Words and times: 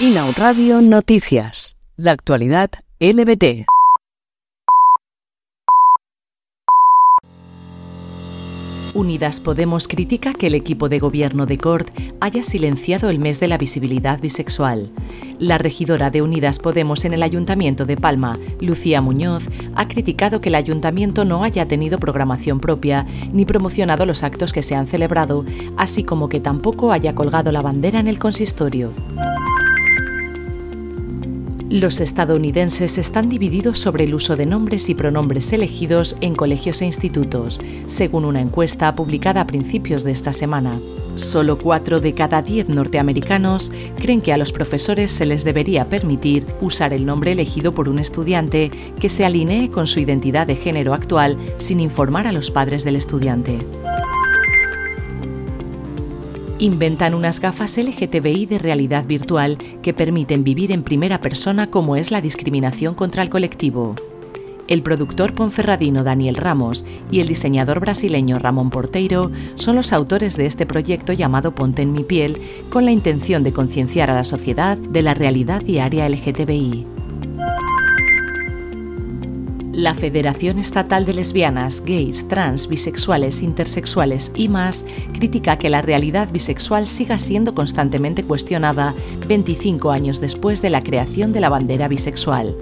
Inau 0.00 0.30
Radio 0.36 0.80
Noticias. 0.80 1.76
La 1.96 2.12
actualidad 2.12 2.70
LBT. 3.00 3.66
Unidas 8.94 9.40
Podemos 9.40 9.88
critica 9.88 10.34
que 10.34 10.46
el 10.46 10.54
equipo 10.54 10.88
de 10.88 11.00
gobierno 11.00 11.46
de 11.46 11.58
Cort 11.58 11.90
haya 12.20 12.44
silenciado 12.44 13.10
el 13.10 13.18
mes 13.18 13.40
de 13.40 13.48
la 13.48 13.58
visibilidad 13.58 14.20
bisexual. 14.20 14.92
La 15.40 15.58
regidora 15.58 16.10
de 16.10 16.22
Unidas 16.22 16.60
Podemos 16.60 17.04
en 17.04 17.14
el 17.14 17.24
Ayuntamiento 17.24 17.84
de 17.84 17.96
Palma, 17.96 18.38
Lucía 18.60 19.00
Muñoz, 19.00 19.48
ha 19.74 19.88
criticado 19.88 20.40
que 20.40 20.50
el 20.50 20.54
ayuntamiento 20.54 21.24
no 21.24 21.42
haya 21.42 21.66
tenido 21.66 21.98
programación 21.98 22.60
propia 22.60 23.04
ni 23.32 23.44
promocionado 23.44 24.06
los 24.06 24.22
actos 24.22 24.52
que 24.52 24.62
se 24.62 24.76
han 24.76 24.86
celebrado, 24.86 25.44
así 25.76 26.04
como 26.04 26.28
que 26.28 26.38
tampoco 26.38 26.92
haya 26.92 27.16
colgado 27.16 27.50
la 27.50 27.62
bandera 27.62 27.98
en 27.98 28.06
el 28.06 28.20
consistorio. 28.20 28.92
Los 31.70 32.00
estadounidenses 32.00 32.96
están 32.96 33.28
divididos 33.28 33.78
sobre 33.78 34.04
el 34.04 34.14
uso 34.14 34.36
de 34.36 34.46
nombres 34.46 34.88
y 34.88 34.94
pronombres 34.94 35.52
elegidos 35.52 36.16
en 36.22 36.34
colegios 36.34 36.80
e 36.80 36.86
institutos, 36.86 37.60
según 37.86 38.24
una 38.24 38.40
encuesta 38.40 38.94
publicada 38.94 39.42
a 39.42 39.46
principios 39.46 40.02
de 40.02 40.12
esta 40.12 40.32
semana. 40.32 40.78
Solo 41.16 41.58
4 41.58 42.00
de 42.00 42.14
cada 42.14 42.40
10 42.40 42.70
norteamericanos 42.70 43.70
creen 43.98 44.22
que 44.22 44.32
a 44.32 44.38
los 44.38 44.50
profesores 44.50 45.10
se 45.10 45.26
les 45.26 45.44
debería 45.44 45.90
permitir 45.90 46.46
usar 46.62 46.94
el 46.94 47.04
nombre 47.04 47.32
elegido 47.32 47.74
por 47.74 47.90
un 47.90 47.98
estudiante 47.98 48.70
que 48.98 49.10
se 49.10 49.26
alinee 49.26 49.70
con 49.70 49.86
su 49.86 50.00
identidad 50.00 50.46
de 50.46 50.56
género 50.56 50.94
actual 50.94 51.36
sin 51.58 51.80
informar 51.80 52.26
a 52.26 52.32
los 52.32 52.50
padres 52.50 52.82
del 52.82 52.96
estudiante 52.96 53.58
inventan 56.58 57.14
unas 57.14 57.40
gafas 57.40 57.78
LGTBI 57.78 58.46
de 58.46 58.58
realidad 58.58 59.06
virtual 59.06 59.58
que 59.82 59.94
permiten 59.94 60.42
vivir 60.44 60.72
en 60.72 60.82
primera 60.82 61.20
persona 61.20 61.70
cómo 61.70 61.96
es 61.96 62.10
la 62.10 62.20
discriminación 62.20 62.94
contra 62.94 63.22
el 63.22 63.30
colectivo. 63.30 63.94
El 64.66 64.82
productor 64.82 65.34
ponferradino 65.34 66.04
Daniel 66.04 66.34
Ramos 66.34 66.84
y 67.10 67.20
el 67.20 67.28
diseñador 67.28 67.80
brasileño 67.80 68.38
Ramón 68.38 68.70
Porteiro 68.70 69.30
son 69.54 69.76
los 69.76 69.92
autores 69.94 70.36
de 70.36 70.44
este 70.46 70.66
proyecto 70.66 71.14
llamado 71.14 71.54
Ponte 71.54 71.82
en 71.82 71.92
mi 71.92 72.04
piel, 72.04 72.36
con 72.68 72.84
la 72.84 72.90
intención 72.90 73.42
de 73.42 73.52
concienciar 73.52 74.10
a 74.10 74.14
la 74.14 74.24
sociedad 74.24 74.76
de 74.76 75.02
la 75.02 75.14
realidad 75.14 75.62
diaria 75.62 76.08
LGTBI. 76.08 76.97
La 79.78 79.94
Federación 79.94 80.58
Estatal 80.58 81.06
de 81.06 81.14
Lesbianas, 81.14 81.84
Gays, 81.86 82.26
Trans, 82.26 82.66
Bisexuales, 82.66 83.44
Intersexuales 83.44 84.32
y 84.34 84.48
más 84.48 84.84
critica 85.12 85.56
que 85.56 85.70
la 85.70 85.82
realidad 85.82 86.32
bisexual 86.32 86.88
siga 86.88 87.16
siendo 87.16 87.54
constantemente 87.54 88.24
cuestionada 88.24 88.92
25 89.28 89.92
años 89.92 90.20
después 90.20 90.62
de 90.62 90.70
la 90.70 90.82
creación 90.82 91.30
de 91.30 91.38
la 91.38 91.48
bandera 91.48 91.86
bisexual. 91.86 92.56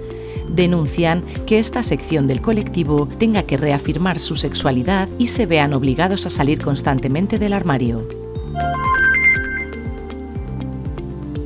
Denuncian 0.51 1.25
que 1.47 1.59
esta 1.59 1.83
sección 1.83 2.27
del 2.27 2.43
colectivo 2.43 3.09
tenga 3.19 3.45
que 3.45 3.57
reafirmar 3.57 4.19
su 4.19 4.37
sexualidad 4.37 5.09
y 5.19 5.29
se 5.29 5.47
vean 5.47 5.73
obligados 5.73 6.27
a 6.27 6.31
salir 6.31 6.61
constantemente 6.61 7.39
del 7.39 7.55
armario. 7.55 8.26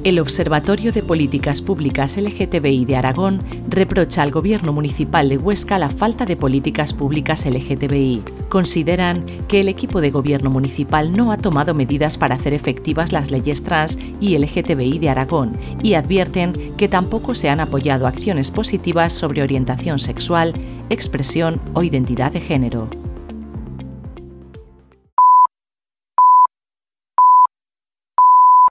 El 0.03 0.19
Observatorio 0.19 0.93
de 0.93 1.03
Políticas 1.03 1.61
Públicas 1.61 2.17
LGTBI 2.17 2.87
de 2.87 2.97
Aragón 2.97 3.43
reprocha 3.69 4.23
al 4.23 4.31
Gobierno 4.31 4.73
Municipal 4.73 5.29
de 5.29 5.37
Huesca 5.37 5.79
la 5.79 5.91
falta 5.91 6.25
de 6.25 6.39
políticas 6.39 6.95
públicas 6.95 7.45
LGTBI. 7.45 8.23
Consideran 8.49 9.27
que 9.47 9.61
el 9.61 9.69
equipo 9.69 10.01
de 10.01 10.11
Gobierno 10.11 10.49
Municipal 10.49 11.15
no 11.15 11.33
ha 11.33 11.37
tomado 11.37 11.75
medidas 11.75 12.17
para 12.17 12.37
hacer 12.37 12.55
efectivas 12.55 13.13
las 13.13 13.31
leyes 13.31 13.63
trans 13.63 13.99
y 14.21 14.39
LGTBI 14.39 15.01
de 15.01 15.11
Aragón 15.11 15.59
y 15.83 15.93
advierten 15.93 16.55
que 16.79 16.89
tampoco 16.89 17.35
se 17.35 17.51
han 17.51 17.61
apoyado 17.61 18.07
acciones 18.07 18.51
positivas 18.51 19.13
sobre 19.13 19.43
orientación 19.43 19.99
sexual, 19.99 20.55
expresión 20.89 21.61
o 21.75 21.83
identidad 21.83 22.33
de 22.33 22.41
género. 22.41 22.89